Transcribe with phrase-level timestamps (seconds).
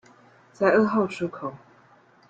[0.51, 1.53] 在二號出口